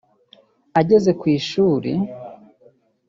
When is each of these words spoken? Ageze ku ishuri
Ageze 0.79 1.11
ku 1.19 1.25
ishuri 1.37 1.91